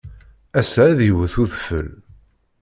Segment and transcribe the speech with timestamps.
[0.59, 1.89] Ass-a, ad iwet udfel.